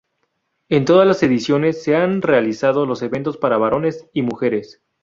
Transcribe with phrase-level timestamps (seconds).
[0.67, 4.81] En todas las ediciones se han realizado los eventos para varones y mujeres.